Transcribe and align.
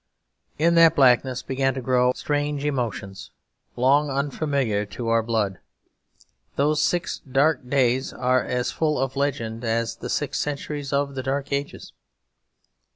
In 0.57 0.73
that 0.73 0.95
blackness 0.95 1.43
began 1.43 1.75
to 1.75 1.79
grow 1.83 2.13
strange 2.13 2.65
emotions, 2.65 3.29
long 3.75 4.09
unfamiliar 4.09 4.83
to 4.87 5.09
our 5.09 5.21
blood. 5.21 5.59
Those 6.55 6.81
six 6.81 7.19
dark 7.19 7.69
days 7.69 8.11
are 8.11 8.43
as 8.43 8.71
full 8.71 8.97
of 8.97 9.15
legends 9.15 9.63
as 9.63 9.97
the 9.97 10.09
six 10.09 10.39
centuries 10.39 10.91
of 10.91 11.13
the 11.13 11.21
Dark 11.21 11.51
Ages. 11.53 11.93